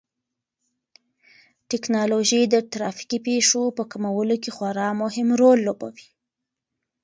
[1.69, 6.07] ټیکنالوژي د ترافیکي پېښو په کمولو کې خورا مهم رول لوبوي.